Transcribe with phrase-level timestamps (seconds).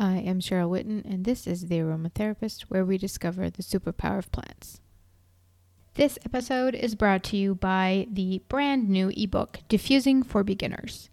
[0.00, 4.32] I am Cheryl Whitten, and this is The Aromatherapist, where we discover the superpower of
[4.32, 4.80] plants.
[5.92, 11.10] This episode is brought to you by the brand new ebook, Diffusing for Beginners.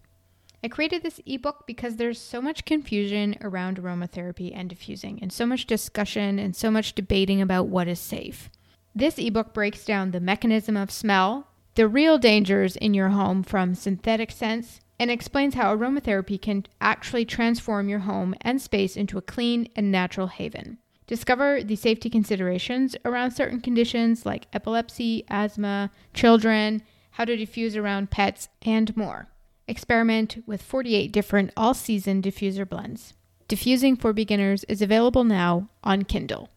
[0.64, 5.44] I created this ebook because there's so much confusion around aromatherapy and diffusing, and so
[5.44, 8.48] much discussion and so much debating about what is safe.
[8.94, 13.74] This ebook breaks down the mechanism of smell, the real dangers in your home from
[13.74, 19.22] synthetic scents, and explains how aromatherapy can actually transform your home and space into a
[19.22, 20.78] clean and natural haven.
[21.06, 28.10] Discover the safety considerations around certain conditions like epilepsy, asthma, children, how to diffuse around
[28.10, 29.28] pets, and more.
[29.66, 33.14] Experiment with 48 different all season diffuser blends.
[33.48, 36.50] Diffusing for Beginners is available now on Kindle.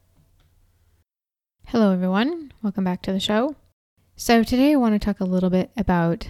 [1.67, 2.51] Hello, everyone.
[2.61, 3.55] Welcome back to the show.
[4.17, 6.27] So, today I want to talk a little bit about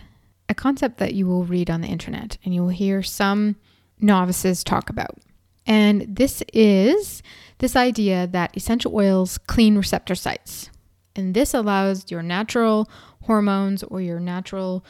[0.52, 3.55] a concept that you will read on the internet and you will hear some
[3.99, 5.18] novices talk about.
[5.66, 7.24] And this is
[7.60, 10.70] this idea that essential oils clean receptor sites.
[11.16, 12.90] And this allows your natural
[13.24, 14.84] hormones or your natural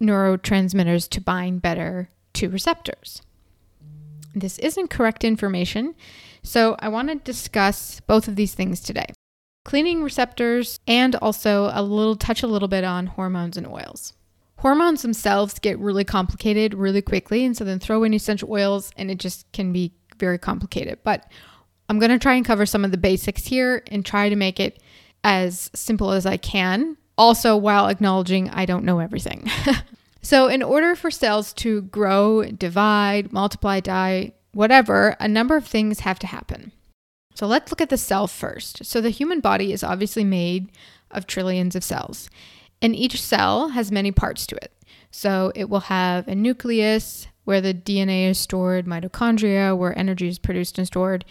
[0.00, 3.22] neurotransmitters to bind better to receptors.
[4.34, 5.94] This isn't correct information,
[6.42, 9.06] so I want to discuss both of these things today
[9.64, 14.12] cleaning receptors and also a little touch a little bit on hormones and oils.
[14.58, 19.10] Hormones themselves get really complicated really quickly, and so then throw in essential oils and
[19.10, 20.98] it just can be very complicated.
[21.04, 21.30] But
[21.88, 24.58] I'm going to try and cover some of the basics here and try to make
[24.58, 24.82] it
[25.22, 29.50] as simple as I can, also while acknowledging I don't know everything.
[30.22, 36.00] so, in order for cells to grow, divide, multiply, die, whatever, a number of things
[36.00, 36.72] have to happen.
[37.34, 38.84] So, let's look at the cell first.
[38.84, 40.70] So, the human body is obviously made
[41.10, 42.30] of trillions of cells
[42.80, 44.72] and each cell has many parts to it.
[45.10, 50.38] So it will have a nucleus where the DNA is stored, mitochondria where energy is
[50.38, 51.24] produced and stored,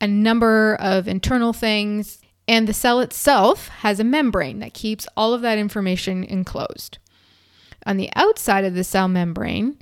[0.00, 5.34] a number of internal things, and the cell itself has a membrane that keeps all
[5.34, 6.98] of that information enclosed.
[7.86, 9.78] On the outside of the cell membrane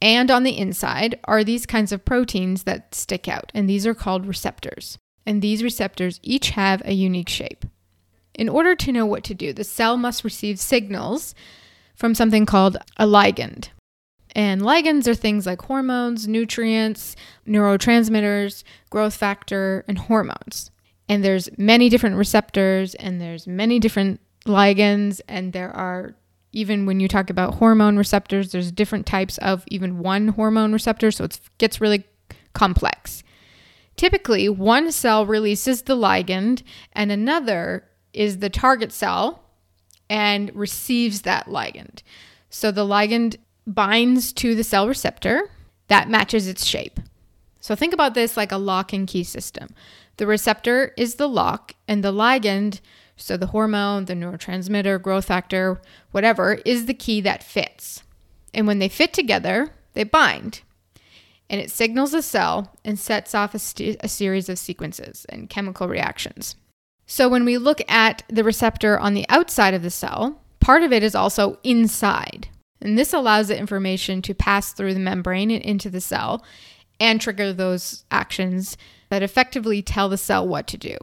[0.00, 3.94] and on the inside are these kinds of proteins that stick out, and these are
[3.94, 4.98] called receptors.
[5.26, 7.64] And these receptors each have a unique shape.
[8.38, 11.34] In order to know what to do, the cell must receive signals
[11.96, 13.70] from something called a ligand.
[14.34, 17.16] And ligands are things like hormones, nutrients,
[17.48, 20.70] neurotransmitters, growth factor, and hormones.
[21.08, 26.14] And there's many different receptors and there's many different ligands and there are
[26.52, 31.10] even when you talk about hormone receptors, there's different types of even one hormone receptor,
[31.10, 32.04] so it gets really
[32.54, 33.22] complex.
[33.96, 36.62] Typically, one cell releases the ligand
[36.92, 37.87] and another
[38.18, 39.44] is the target cell
[40.10, 42.02] and receives that ligand.
[42.50, 45.50] So the ligand binds to the cell receptor
[45.86, 46.98] that matches its shape.
[47.60, 49.68] So think about this like a lock and key system.
[50.16, 52.80] The receptor is the lock, and the ligand,
[53.16, 55.80] so the hormone, the neurotransmitter, growth factor,
[56.10, 58.02] whatever, is the key that fits.
[58.52, 60.62] And when they fit together, they bind.
[61.48, 65.48] And it signals the cell and sets off a, st- a series of sequences and
[65.48, 66.56] chemical reactions.
[67.10, 70.92] So when we look at the receptor on the outside of the cell, part of
[70.92, 72.48] it is also inside.
[72.82, 76.44] And this allows the information to pass through the membrane and into the cell
[77.00, 78.76] and trigger those actions
[79.08, 80.98] that effectively tell the cell what to do.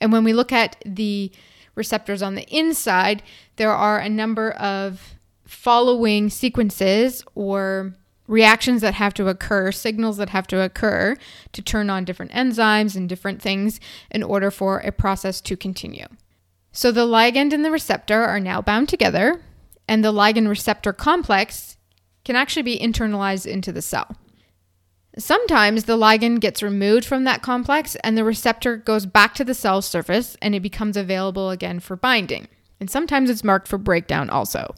[0.00, 1.30] And when we look at the
[1.76, 3.22] receptors on the inside,
[3.54, 5.14] there are a number of
[5.44, 7.94] following sequences or
[8.30, 11.16] reactions that have to occur, signals that have to occur
[11.52, 13.80] to turn on different enzymes and different things
[14.10, 16.06] in order for a process to continue.
[16.70, 19.42] So the ligand and the receptor are now bound together,
[19.88, 21.76] and the ligand receptor complex
[22.24, 24.16] can actually be internalized into the cell.
[25.18, 29.54] Sometimes the ligand gets removed from that complex and the receptor goes back to the
[29.54, 32.46] cell surface and it becomes available again for binding.
[32.78, 34.76] And sometimes it's marked for breakdown also.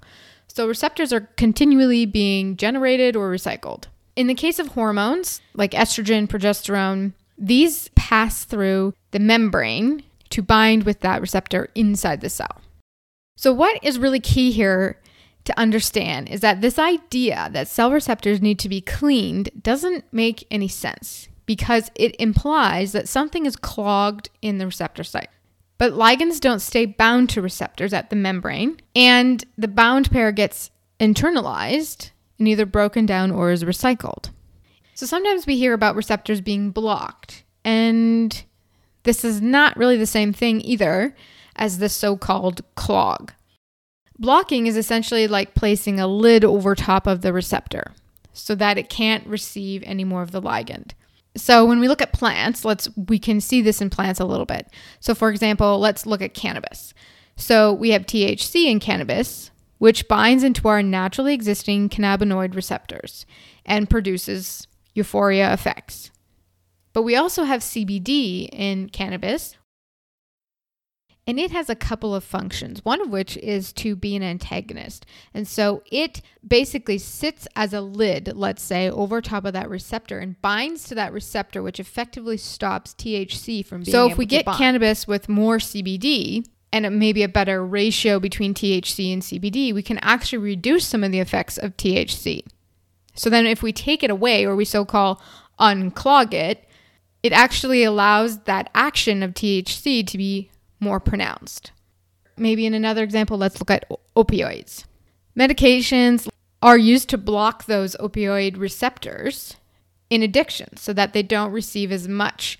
[0.54, 3.84] So receptors are continually being generated or recycled.
[4.16, 10.82] In the case of hormones like estrogen, progesterone, these pass through the membrane to bind
[10.82, 12.60] with that receptor inside the cell.
[13.34, 15.00] So, what is really key here
[15.44, 20.46] to understand is that this idea that cell receptors need to be cleaned doesn't make
[20.50, 25.30] any sense because it implies that something is clogged in the receptor site.
[25.82, 30.70] But ligands don't stay bound to receptors at the membrane, and the bound pair gets
[31.00, 34.30] internalized and either broken down or is recycled.
[34.94, 38.44] So sometimes we hear about receptors being blocked, and
[39.02, 41.16] this is not really the same thing either
[41.56, 43.32] as the so called clog.
[44.16, 47.90] Blocking is essentially like placing a lid over top of the receptor
[48.32, 50.92] so that it can't receive any more of the ligand.
[51.34, 54.46] So when we look at plants, let's we can see this in plants a little
[54.46, 54.68] bit.
[55.00, 56.92] So for example, let's look at cannabis.
[57.36, 63.24] So we have THC in cannabis, which binds into our naturally existing cannabinoid receptors
[63.64, 66.10] and produces euphoria effects.
[66.92, 69.56] But we also have CBD in cannabis,
[71.26, 75.06] and it has a couple of functions, one of which is to be an antagonist.
[75.32, 80.18] And so it basically sits as a lid, let's say, over top of that receptor
[80.18, 83.92] and binds to that receptor, which effectively stops THC from being.
[83.92, 84.58] So if we get bind.
[84.58, 89.98] cannabis with more CBD, and maybe a better ratio between THC and CBD, we can
[89.98, 92.46] actually reduce some of the effects of THC.
[93.14, 95.20] So then, if we take it away, or we so call
[95.60, 96.66] unclog it,
[97.22, 100.50] it actually allows that action of THC to be
[100.82, 101.72] more pronounced.
[102.36, 104.84] Maybe in another example, let's look at opioids.
[105.38, 106.28] Medications
[106.60, 109.56] are used to block those opioid receptors
[110.10, 112.58] in addiction so that they don't receive as much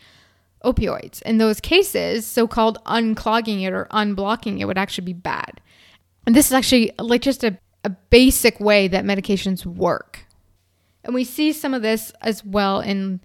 [0.65, 1.21] opioids.
[1.23, 5.61] In those cases, so called unclogging it or unblocking it would actually be bad.
[6.27, 10.25] And this is actually like just a, a basic way that medications work.
[11.05, 13.21] And we see some of this as well in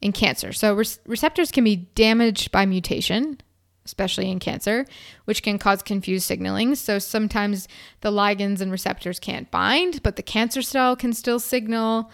[0.00, 0.52] in cancer.
[0.52, 3.38] So re- receptors can be damaged by mutation,
[3.84, 4.86] especially in cancer,
[5.24, 6.74] which can cause confused signaling.
[6.74, 7.68] So sometimes
[8.00, 12.10] the ligands and receptors can't bind, but the cancer cell can still signal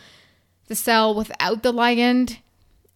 [0.67, 2.39] the cell without the ligand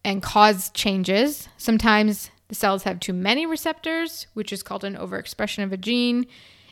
[0.03, 1.47] and cause changes.
[1.57, 6.25] Sometimes the cells have too many receptors, which is called an overexpression of a gene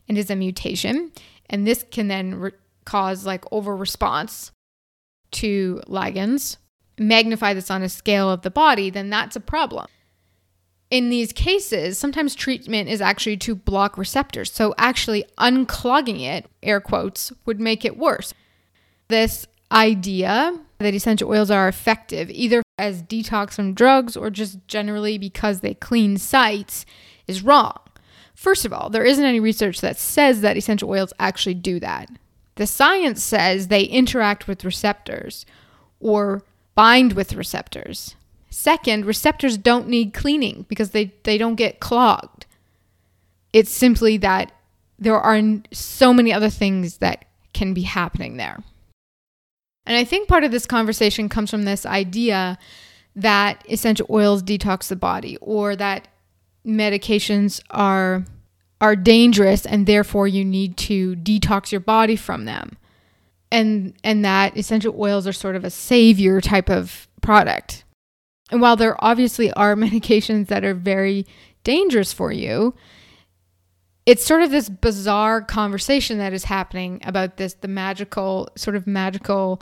[0.07, 1.11] and is a mutation.
[1.49, 2.51] And this can then re-
[2.85, 4.51] cause like over response
[5.31, 6.57] to ligands.
[6.97, 9.87] Magnify this on a scale of the body, then that's a problem
[10.91, 14.51] in these cases, sometimes treatment is actually to block receptors.
[14.51, 18.33] So actually unclogging it, air quotes, would make it worse.
[19.07, 25.17] This idea that essential oils are effective either as detox from drugs or just generally
[25.17, 26.85] because they clean sites
[27.25, 27.77] is wrong.
[28.35, 32.09] First of all, there isn't any research that says that essential oils actually do that.
[32.55, 35.45] The science says they interact with receptors
[36.01, 36.43] or
[36.75, 38.15] bind with receptors.
[38.51, 42.45] Second, receptors don't need cleaning because they, they don't get clogged.
[43.53, 44.51] It's simply that
[44.99, 48.61] there are so many other things that can be happening there.
[49.85, 52.59] And I think part of this conversation comes from this idea
[53.15, 56.07] that essential oils detox the body or that
[56.65, 58.25] medications are
[58.79, 62.77] are dangerous and therefore you need to detox your body from them.
[63.49, 67.85] And and that essential oils are sort of a savior type of product.
[68.51, 71.25] And while there obviously are medications that are very
[71.63, 72.73] dangerous for you,
[74.05, 78.87] it's sort of this bizarre conversation that is happening about this the magical sort of
[78.87, 79.61] magical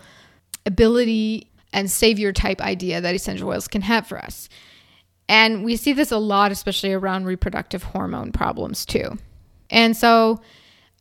[0.66, 4.50] ability and savior type idea that essential oils can have for us.
[5.28, 9.20] And we see this a lot, especially around reproductive hormone problems, too.
[9.70, 10.42] And so,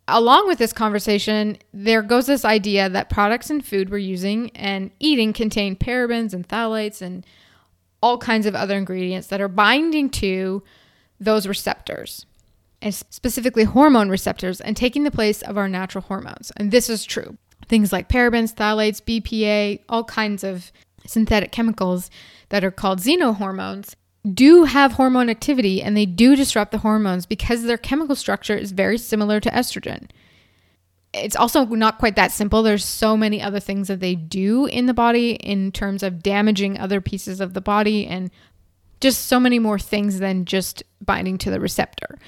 [0.06, 4.90] along with this conversation, there goes this idea that products and food we're using and
[5.00, 7.24] eating contain parabens and phthalates and
[8.02, 10.62] all kinds of other ingredients that are binding to
[11.20, 12.26] those receptors,
[12.80, 16.52] and specifically hormone receptors, and taking the place of our natural hormones.
[16.56, 17.36] And this is true.
[17.66, 20.70] Things like parabens, phthalates, BPA, all kinds of
[21.06, 22.10] synthetic chemicals
[22.50, 23.94] that are called xenohormones
[24.34, 28.72] do have hormone activity and they do disrupt the hormones because their chemical structure is
[28.72, 30.08] very similar to estrogen
[31.12, 32.62] it's also not quite that simple.
[32.62, 36.78] There's so many other things that they do in the body in terms of damaging
[36.78, 38.30] other pieces of the body and
[39.00, 42.18] just so many more things than just binding to the receptor.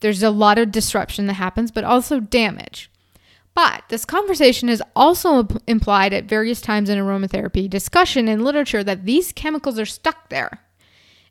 [0.00, 2.90] There's a lot of disruption that happens, but also damage.
[3.54, 9.04] But this conversation is also implied at various times in aromatherapy discussion in literature that
[9.04, 10.60] these chemicals are stuck there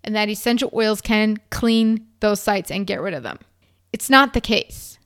[0.03, 3.39] and that essential oils can clean those sites and get rid of them.
[3.91, 4.97] It's not the case.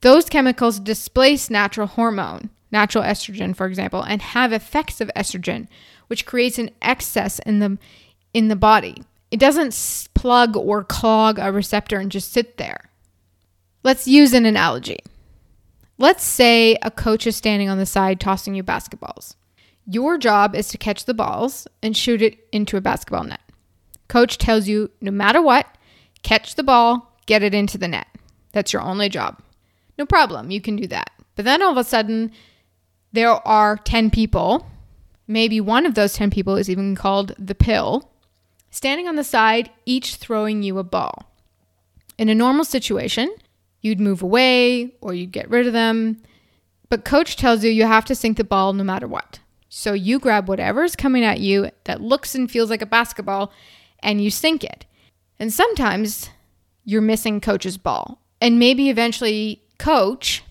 [0.00, 5.66] Those chemicals displace natural hormone, natural estrogen, for example, and have effects of estrogen,
[6.06, 7.78] which creates an excess in the
[8.32, 9.02] in the body.
[9.30, 12.90] It doesn't plug or clog a receptor and just sit there.
[13.82, 14.98] Let's use an analogy.
[15.98, 19.34] Let's say a coach is standing on the side tossing you basketballs.
[19.86, 23.40] Your job is to catch the balls and shoot it into a basketball net.
[24.06, 25.66] Coach tells you no matter what,
[26.22, 28.06] catch the ball, get it into the net.
[28.52, 29.42] That's your only job.
[29.98, 31.10] No problem, you can do that.
[31.34, 32.32] But then all of a sudden,
[33.12, 34.66] there are 10 people,
[35.26, 38.10] maybe one of those 10 people is even called the pill,
[38.70, 41.32] standing on the side, each throwing you a ball.
[42.16, 43.34] In a normal situation,
[43.80, 46.20] you'd move away or you'd get rid of them.
[46.88, 49.40] But coach tells you you have to sink the ball no matter what.
[49.68, 53.52] So you grab whatever's coming at you that looks and feels like a basketball
[54.00, 54.86] and you sink it.
[55.38, 56.30] And sometimes
[56.84, 58.20] you're missing coach's ball.
[58.40, 60.42] And maybe eventually coach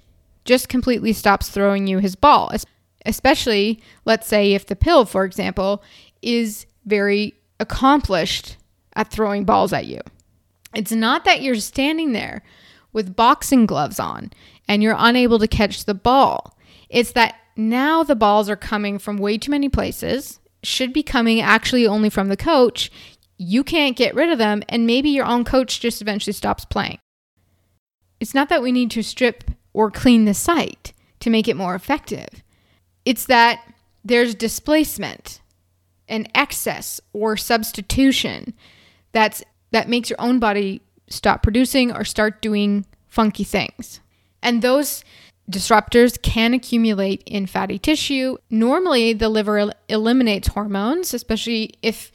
[0.46, 2.52] just completely stops throwing you his ball.
[3.06, 5.84] Especially, let's say, if the pill, for example,
[6.22, 8.58] is very accomplished
[8.94, 10.02] at throwing balls at you.
[10.74, 12.44] It's not that you're standing there
[12.94, 14.32] with boxing gloves on
[14.68, 16.58] and you're unable to catch the ball.
[16.90, 21.42] It's that now the balls are coming from way too many places, should be coming
[21.42, 22.92] actually only from the coach.
[23.38, 27.00] You can't get rid of them, and maybe your own coach just eventually stops playing.
[28.20, 31.76] It's not that we need to strip or clean the site to make it more
[31.76, 32.44] effective.
[33.06, 33.62] It's that
[34.04, 35.42] there's displacement
[36.08, 38.54] and excess or substitution
[39.12, 44.00] that's that makes your own body stop producing or start doing funky things.
[44.42, 45.04] And those
[45.52, 48.38] disruptors can accumulate in fatty tissue.
[48.50, 52.12] Normally, the liver el- eliminates hormones, especially if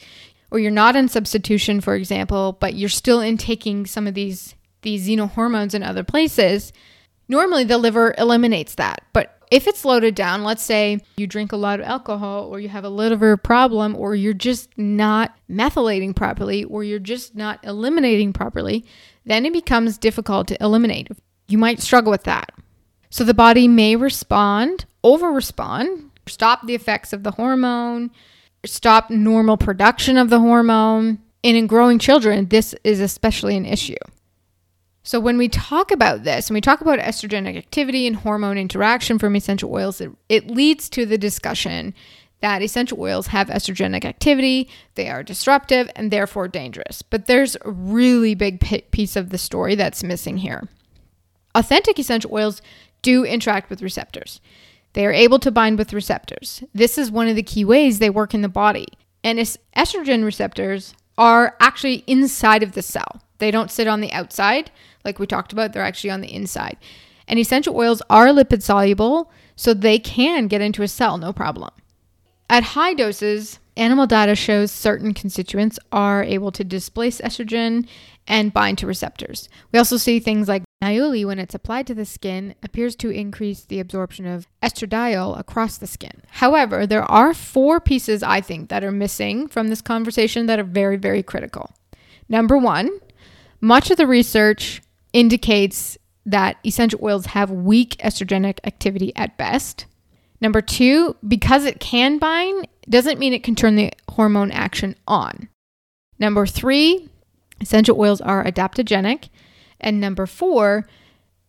[0.50, 5.08] or you're not in substitution, for example, but you're still intaking some of these these
[5.08, 6.72] xenohormones in other places.
[7.28, 11.56] Normally, the liver eliminates that, but if it's loaded down, let's say you drink a
[11.56, 16.64] lot of alcohol or you have a liver problem or you're just not methylating properly
[16.64, 18.82] or you're just not eliminating properly,
[19.26, 21.08] then it becomes difficult to eliminate.
[21.48, 22.50] You might struggle with that.
[23.10, 28.10] So the body may respond, over respond, stop the effects of the hormone,
[28.64, 31.18] stop normal production of the hormone.
[31.44, 33.96] And in growing children, this is especially an issue.
[35.04, 39.18] So, when we talk about this, and we talk about estrogenic activity and hormone interaction
[39.18, 41.94] from essential oils, it, it leads to the discussion
[42.40, 47.00] that essential oils have estrogenic activity, they are disruptive, and therefore dangerous.
[47.00, 50.68] But there's a really big piece of the story that's missing here.
[51.54, 52.60] Authentic essential oils
[53.00, 54.40] do interact with receptors.
[54.92, 56.62] They are able to bind with receptors.
[56.74, 58.88] This is one of the key ways they work in the body.
[59.24, 63.22] And estrogen receptors are actually inside of the cell.
[63.38, 64.70] They don't sit on the outside
[65.04, 66.76] like we talked about, they're actually on the inside.
[67.28, 71.70] And essential oils are lipid soluble, so they can get into a cell no problem.
[72.50, 77.86] At high doses, animal data shows certain constituents are able to displace estrogen
[78.26, 79.48] and bind to receptors.
[79.72, 83.64] We also see things like niaouli, when it's applied to the skin, appears to increase
[83.64, 86.22] the absorption of estradiol across the skin.
[86.28, 90.64] However, there are four pieces I think that are missing from this conversation that are
[90.64, 91.70] very, very critical.
[92.28, 92.90] Number one,
[93.60, 94.81] much of the research
[95.12, 99.86] indicates that essential oils have weak estrogenic activity at best.
[100.40, 105.48] Number two, because it can bind, doesn't mean it can turn the hormone action on.
[106.18, 107.08] Number three,
[107.60, 109.28] essential oils are adaptogenic.
[109.80, 110.86] And number four,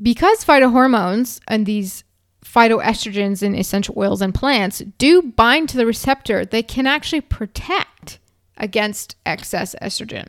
[0.01, 2.03] because phytohormones and these
[2.43, 8.19] phytoestrogens in essential oils and plants do bind to the receptor, they can actually protect
[8.57, 10.27] against excess estrogen.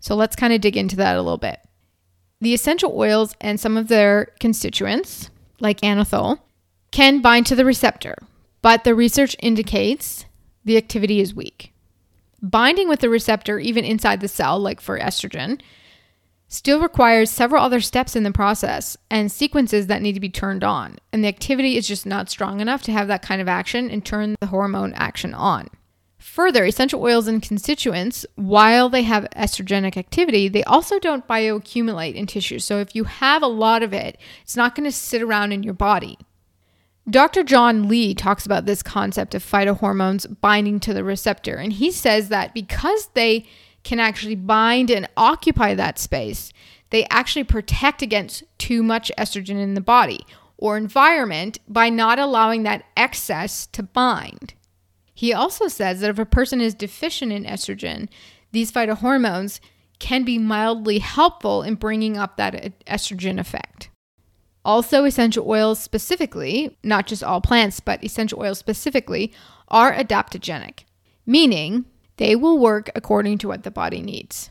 [0.00, 1.60] So let's kind of dig into that a little bit.
[2.40, 6.40] The essential oils and some of their constituents, like anethole,
[6.90, 8.14] can bind to the receptor,
[8.62, 10.26] but the research indicates
[10.64, 11.72] the activity is weak.
[12.42, 15.60] Binding with the receptor, even inside the cell, like for estrogen,
[16.48, 20.62] still requires several other steps in the process and sequences that need to be turned
[20.62, 20.96] on.
[21.12, 24.04] And the activity is just not strong enough to have that kind of action and
[24.04, 25.68] turn the hormone action on.
[26.36, 32.26] Further, essential oils and constituents, while they have estrogenic activity, they also don't bioaccumulate in
[32.26, 32.58] tissue.
[32.58, 35.62] So if you have a lot of it, it's not going to sit around in
[35.62, 36.18] your body.
[37.08, 37.42] Dr.
[37.42, 42.28] John Lee talks about this concept of phytohormones binding to the receptor, and he says
[42.28, 43.46] that because they
[43.82, 46.52] can actually bind and occupy that space,
[46.90, 50.26] they actually protect against too much estrogen in the body
[50.58, 54.52] or environment by not allowing that excess to bind.
[55.16, 58.10] He also says that if a person is deficient in estrogen,
[58.52, 59.60] these phytohormones
[59.98, 63.88] can be mildly helpful in bringing up that estrogen effect.
[64.62, 69.32] Also, essential oils specifically, not just all plants, but essential oils specifically,
[69.68, 70.80] are adaptogenic,
[71.24, 71.86] meaning
[72.18, 74.50] they will work according to what the body needs.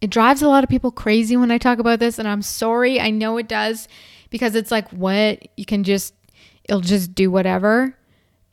[0.00, 2.98] It drives a lot of people crazy when I talk about this, and I'm sorry,
[2.98, 3.88] I know it does,
[4.30, 5.46] because it's like, what?
[5.58, 6.14] You can just,
[6.64, 7.94] it'll just do whatever.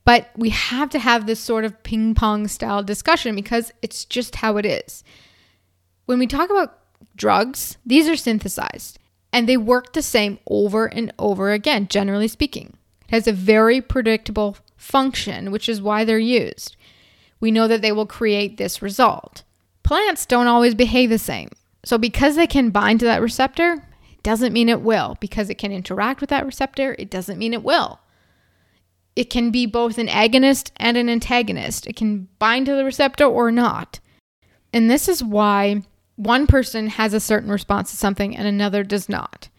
[0.05, 4.35] But we have to have this sort of ping pong style discussion because it's just
[4.37, 5.03] how it is.
[6.05, 6.79] When we talk about
[7.15, 8.99] drugs, these are synthesized
[9.31, 12.77] and they work the same over and over again, generally speaking.
[13.07, 16.75] It has a very predictable function, which is why they're used.
[17.39, 19.43] We know that they will create this result.
[19.83, 21.49] Plants don't always behave the same.
[21.85, 25.17] So, because they can bind to that receptor, it doesn't mean it will.
[25.19, 27.99] Because it can interact with that receptor, it doesn't mean it will
[29.15, 31.87] it can be both an agonist and an antagonist.
[31.87, 33.99] It can bind to the receptor or not.
[34.71, 35.83] And this is why
[36.15, 39.49] one person has a certain response to something and another does not.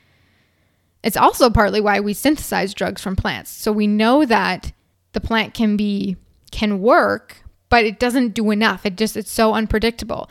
[1.02, 3.50] It's also partly why we synthesize drugs from plants.
[3.50, 4.73] So we know that
[5.12, 6.16] the plant can be
[6.50, 7.37] can work,
[7.68, 8.87] but it doesn't do enough.
[8.87, 10.30] It just it's so unpredictable.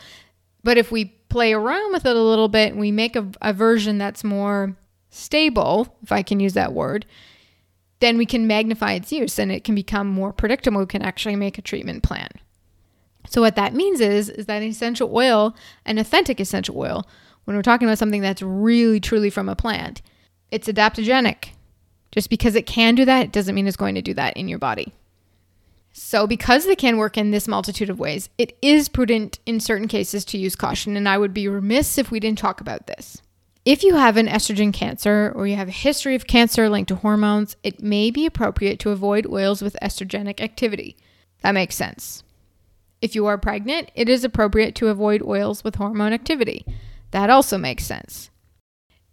[0.64, 3.54] But if we play around with it a little bit and we make a, a
[3.54, 4.76] version that's more
[5.10, 7.06] stable, if I can use that word,
[8.04, 10.80] then we can magnify its use and it can become more predictable.
[10.80, 12.30] We can actually make a treatment plan.
[13.30, 15.56] So what that means is is that an essential oil,
[15.86, 17.08] an authentic essential oil,
[17.46, 20.02] when we're talking about something that's really truly from a plant,
[20.52, 21.50] it's adaptogenic.
[22.12, 24.48] Just because it can do that, it doesn't mean it's going to do that in
[24.48, 24.94] your body.
[25.94, 29.88] So, because they can work in this multitude of ways, it is prudent in certain
[29.88, 33.22] cases to use caution, and I would be remiss if we didn't talk about this.
[33.66, 36.96] If you have an estrogen cancer or you have a history of cancer linked to
[36.96, 40.98] hormones, it may be appropriate to avoid oils with estrogenic activity.
[41.44, 42.24] That makes sense.
[43.02, 46.66] If you are pregnant, it is appropriate to avoid oils with hormone activity.
[47.12, 48.30] That also makes sense.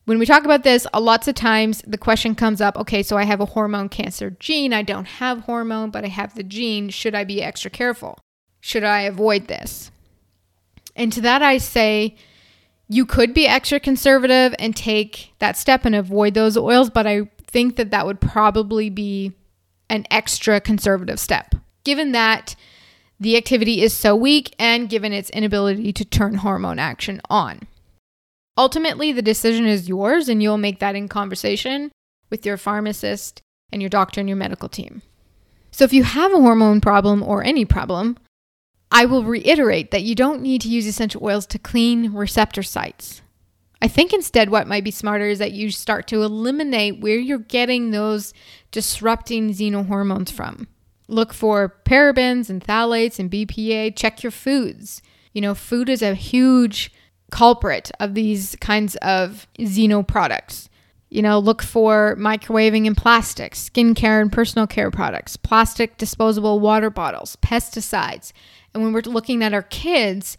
[0.04, 3.25] When we talk about this, lots of times the question comes up okay, so I
[3.25, 4.73] have a hormone cancer gene.
[4.73, 6.88] I don't have hormone, but I have the gene.
[6.88, 8.19] Should I be extra careful?
[8.61, 9.92] Should I avoid this?
[10.97, 12.16] And to that, I say,
[12.90, 17.30] you could be extra conservative and take that step and avoid those oils, but I
[17.47, 19.32] think that that would probably be
[19.88, 21.54] an extra conservative step,
[21.85, 22.56] given that
[23.20, 27.61] the activity is so weak and given its inability to turn hormone action on.
[28.59, 31.92] Ultimately, the decision is yours, and you'll make that in conversation
[32.28, 35.02] with your pharmacist and your doctor and your medical team.
[35.70, 38.18] So, if you have a hormone problem or any problem,
[38.90, 43.23] I will reiterate that you don't need to use essential oils to clean receptor sites.
[43.82, 47.38] I think instead, what might be smarter is that you start to eliminate where you're
[47.38, 48.35] getting those
[48.70, 50.69] disrupting xenohormones from.
[51.08, 53.97] Look for parabens and phthalates and BPA.
[53.97, 55.02] Check your foods.
[55.32, 56.93] You know, food is a huge
[57.30, 60.69] culprit of these kinds of xeno products.
[61.10, 66.88] You know, look for microwaving and plastics, skincare and personal care products, plastic disposable water
[66.88, 68.32] bottles, pesticides.
[68.73, 70.36] And when we're looking at our kids,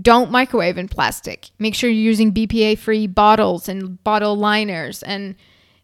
[0.00, 1.50] don't microwave in plastic.
[1.58, 5.02] Make sure you're using BPA free bottles and bottle liners.
[5.02, 5.34] And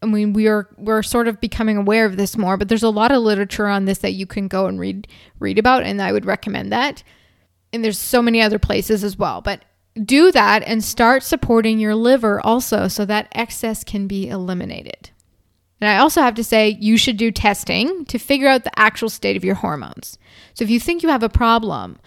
[0.01, 2.89] I mean, we are we're sort of becoming aware of this more, but there's a
[2.89, 5.07] lot of literature on this that you can go and read
[5.39, 7.03] read about, and I would recommend that.
[7.73, 9.41] And there's so many other places as well.
[9.41, 9.63] But
[10.05, 15.11] do that and start supporting your liver also so that excess can be eliminated.
[15.79, 19.09] And I also have to say, you should do testing to figure out the actual
[19.09, 20.17] state of your hormones.
[20.53, 21.99] So if you think you have a problem,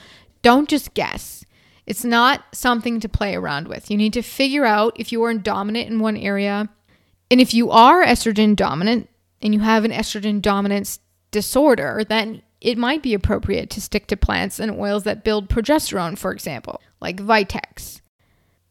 [0.42, 1.44] don't just guess.
[1.87, 3.90] It's not something to play around with.
[3.90, 6.68] You need to figure out if you are dominant in one area.
[7.31, 9.09] And if you are estrogen dominant
[9.40, 10.98] and you have an estrogen dominance
[11.31, 16.18] disorder, then it might be appropriate to stick to plants and oils that build progesterone,
[16.18, 18.01] for example, like Vitex.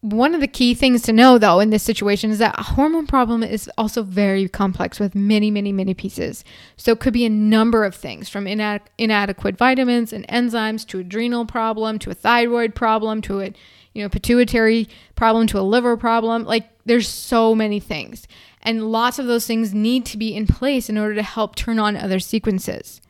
[0.01, 3.05] One of the key things to know, though, in this situation is that a hormone
[3.05, 6.45] problem is also very complex with many, many, many pieces.
[6.77, 10.99] So it could be a number of things from inad- inadequate vitamins and enzymes to
[10.99, 13.53] adrenal problem to a thyroid problem to a
[13.93, 16.45] you know pituitary problem to a liver problem.
[16.45, 18.25] Like there's so many things,
[18.61, 21.77] and lots of those things need to be in place in order to help turn
[21.77, 23.01] on other sequences.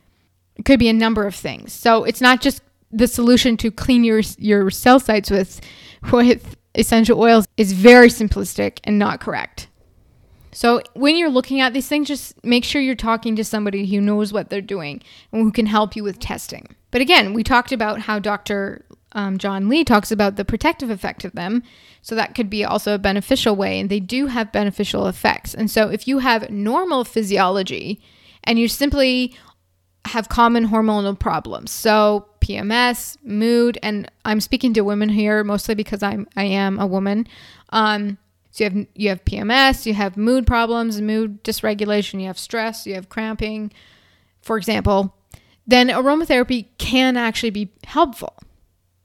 [0.56, 1.72] It could be a number of things.
[1.72, 5.60] So it's not just the solution to clean your your cell sites with
[6.12, 9.68] with essential oils is very simplistic and not correct.
[10.52, 14.00] So when you're looking at these things, just make sure you're talking to somebody who
[14.00, 16.74] knows what they're doing and who can help you with testing.
[16.90, 18.84] But again, we talked about how Dr.
[19.12, 21.62] Um, John Lee talks about the protective effect of them.
[22.02, 25.54] So that could be also a beneficial way, and they do have beneficial effects.
[25.54, 28.00] And so if you have normal physiology
[28.44, 29.36] and you simply
[30.06, 31.70] have common hormonal problems.
[31.70, 36.86] So PMS, mood, and I'm speaking to women here mostly because I'm I am a
[36.86, 37.26] woman.
[37.70, 38.18] Um,
[38.50, 42.86] so you have you have PMS, you have mood problems, mood dysregulation, you have stress,
[42.86, 43.72] you have cramping,
[44.42, 45.14] for example.
[45.66, 48.34] Then aromatherapy can actually be helpful.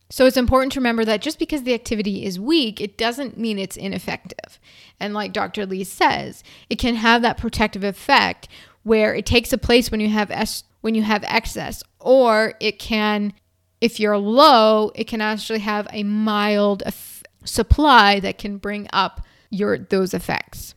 [0.09, 3.59] So it's important to remember that just because the activity is weak, it doesn't mean
[3.59, 4.59] it's ineffective.
[4.99, 5.65] And like Dr.
[5.65, 8.47] Lee says, it can have that protective effect
[8.83, 12.77] where it takes a place when you have est- when you have excess, or it
[12.77, 13.33] can,
[13.81, 16.83] if you're low, it can actually have a mild
[17.43, 20.75] supply that can bring up your those effects.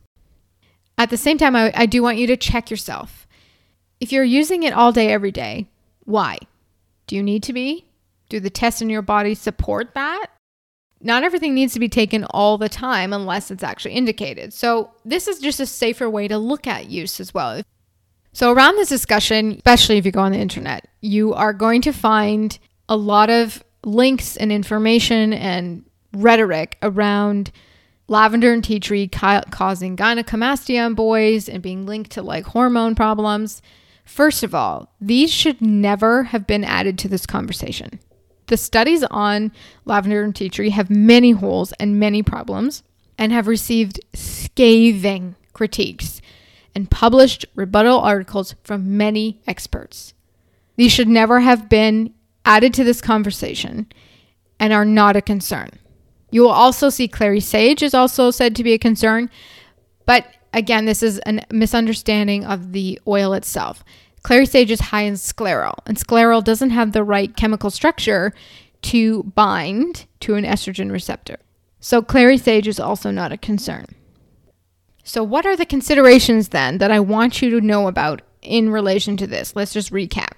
[0.96, 3.28] At the same time, I, I do want you to check yourself.
[4.00, 5.68] If you're using it all day, every day,
[6.04, 6.38] why?
[7.06, 7.84] Do you need to be?
[8.28, 10.26] Do the tests in your body support that?
[11.00, 14.52] Not everything needs to be taken all the time unless it's actually indicated.
[14.52, 17.62] So, this is just a safer way to look at use as well.
[18.32, 21.92] So, around this discussion, especially if you go on the internet, you are going to
[21.92, 27.50] find a lot of links and information and rhetoric around
[28.08, 32.94] lavender and tea tree ca- causing gynecomastia in boys and being linked to like hormone
[32.94, 33.62] problems.
[34.04, 38.00] First of all, these should never have been added to this conversation.
[38.46, 39.52] The studies on
[39.84, 42.82] lavender and tea tree have many holes and many problems
[43.18, 46.22] and have received scathing critiques
[46.78, 50.14] and published rebuttal articles from many experts.
[50.76, 52.14] These should never have been
[52.44, 53.88] added to this conversation
[54.60, 55.70] and are not a concern.
[56.30, 59.28] You will also see clary sage is also said to be a concern,
[60.06, 63.82] but again, this is a misunderstanding of the oil itself.
[64.22, 68.32] Clary sage is high in sclareol, and sclareol doesn't have the right chemical structure
[68.82, 71.38] to bind to an estrogen receptor.
[71.80, 73.96] So, clary sage is also not a concern.
[75.08, 79.16] So, what are the considerations then that I want you to know about in relation
[79.16, 79.56] to this?
[79.56, 80.32] Let's just recap.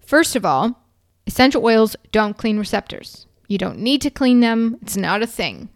[0.00, 0.82] First of all,
[1.26, 3.26] essential oils don't clean receptors.
[3.46, 5.68] You don't need to clean them, it's not a thing.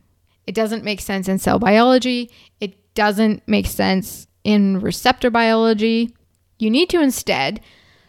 [0.47, 6.17] It doesn't make sense in cell biology, it doesn't make sense in receptor biology.
[6.59, 7.61] You need to instead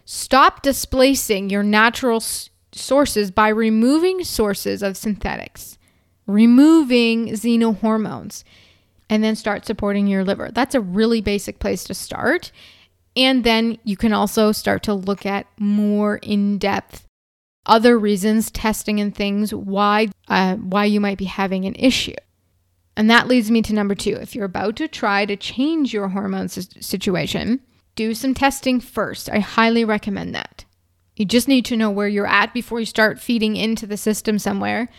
[0.06, 5.78] stop displacing your natural s- sources by removing sources of synthetics,
[6.26, 8.46] removing xenohormones
[9.10, 10.50] and then start supporting your liver.
[10.52, 12.52] That's a really basic place to start.
[13.16, 17.06] And then you can also start to look at more in depth
[17.66, 22.14] other reasons, testing and things, why, uh, why you might be having an issue.
[22.96, 24.16] And that leads me to number two.
[24.16, 27.62] If you're about to try to change your hormone situation,
[27.96, 29.30] do some testing first.
[29.30, 30.66] I highly recommend that.
[31.16, 34.38] You just need to know where you're at before you start feeding into the system
[34.38, 34.90] somewhere.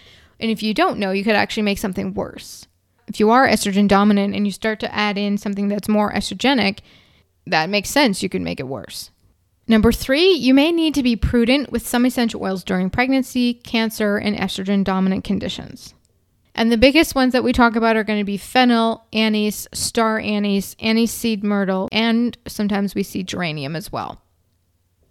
[0.41, 2.67] And if you don't know, you could actually make something worse
[3.09, 6.81] if you are estrogen dominant and you start to add in something that's more estrogenic,
[7.47, 8.23] that makes sense.
[8.23, 9.11] You can make it worse.
[9.69, 14.17] Number three, you may need to be prudent with some essential oils during pregnancy, cancer,
[14.17, 15.95] and estrogen dominant conditions.
[16.55, 20.19] And the biggest ones that we talk about are going to be fennel, anise, star
[20.19, 24.23] anise, anise seed myrtle, and sometimes we see geranium as well.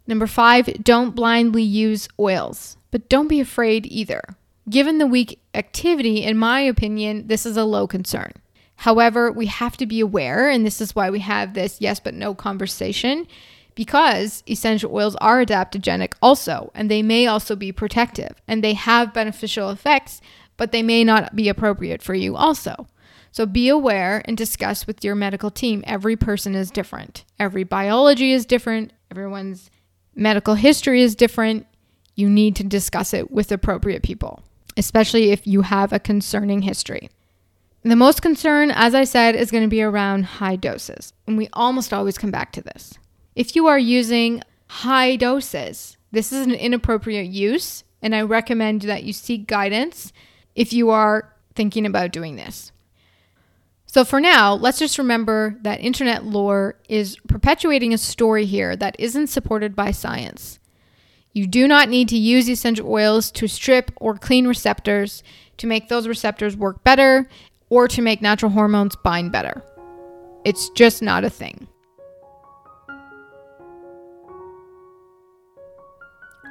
[0.08, 4.23] Number five, don't blindly use oils, but don't be afraid either.
[4.67, 8.32] Given the weak activity, in my opinion, this is a low concern.
[8.78, 12.15] However, we have to be aware, and this is why we have this yes but
[12.15, 13.28] no conversation,
[13.75, 19.13] because essential oils are adaptogenic also, and they may also be protective, and they have
[19.13, 20.19] beneficial effects,
[20.58, 22.88] but they may not be appropriate for you also.
[23.32, 25.84] So be aware and discuss with your medical team.
[25.86, 29.69] Every person is different, every biology is different, everyone's
[30.15, 31.67] medical history is different.
[32.15, 34.41] You need to discuss it with appropriate people
[34.77, 37.09] especially if you have a concerning history.
[37.83, 41.13] The most concern, as I said, is going to be around high doses.
[41.27, 42.97] And we almost always come back to this.
[43.35, 49.03] If you are using high doses, this is an inappropriate use, and I recommend that
[49.03, 50.11] you seek guidance
[50.55, 52.71] if you are thinking about doing this.
[53.85, 58.95] So, for now, let's just remember that internet lore is perpetuating a story here that
[58.99, 60.59] isn't supported by science.
[61.36, 65.21] You do not need to use essential oils to strip or clean receptors
[65.58, 67.28] to make those receptors work better
[67.69, 69.62] or to make natural hormones bind better.
[70.45, 71.67] It's just not a thing.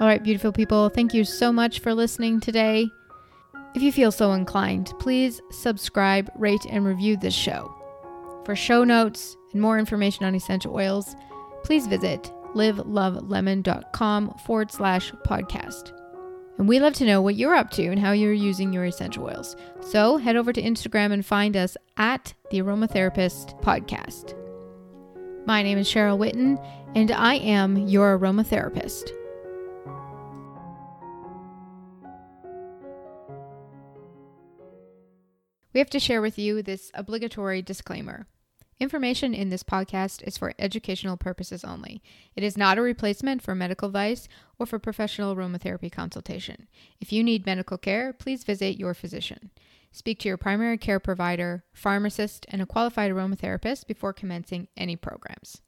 [0.00, 2.86] All right, beautiful people, thank you so much for listening today.
[3.74, 7.74] If you feel so inclined, please subscribe, rate, and review this show.
[8.44, 11.16] For show notes and more information on essential oils,
[11.62, 15.92] please visit livelovelemon.com forward slash podcast.
[16.58, 19.24] And we love to know what you're up to and how you're using your essential
[19.24, 19.56] oils.
[19.80, 24.34] So head over to Instagram and find us at the Aromatherapist Podcast.
[25.46, 26.64] My name is Cheryl Whitten,
[26.94, 29.10] and I am your aromatherapist.
[35.74, 38.28] We have to share with you this obligatory disclaimer.
[38.80, 42.02] Information in this podcast is for educational purposes only.
[42.34, 46.66] It is not a replacement for medical advice or for professional aromatherapy consultation.
[47.00, 49.50] If you need medical care, please visit your physician.
[49.92, 55.60] Speak to your primary care provider, pharmacist, and a qualified aromatherapist before commencing any programs.